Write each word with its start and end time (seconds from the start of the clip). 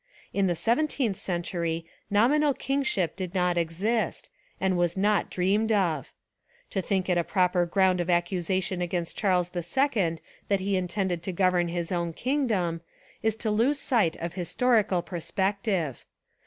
In 0.33 0.47
the 0.47 0.55
seventeenth 0.55 1.15
century 1.17 1.85
nominal 2.09 2.55
kingship 2.55 3.15
did 3.15 3.35
not 3.35 3.55
exist, 3.55 4.31
and 4.59 4.75
was 4.75 4.97
not 4.97 5.29
dreamed 5.29 5.71
of. 5.71 6.11
To 6.71 6.81
think 6.81 7.07
it 7.07 7.19
a 7.19 7.23
proper 7.23 7.67
ground 7.67 8.01
of 8.01 8.09
accusation 8.09 8.81
against 8.81 9.15
Charles 9.15 9.55
II 9.55 10.17
that 10.47 10.59
he 10.59 10.75
in 10.75 10.87
tended 10.87 11.21
to 11.21 11.31
govern 11.31 11.67
his 11.67 11.91
own 11.91 12.13
kingdom, 12.13 12.81
is 13.21 13.35
to 13.35 13.51
lose 13.51 13.77
sight 13.79 14.15
of 14.15 14.33
historical 14.33 15.03
perspective. 15.03 16.03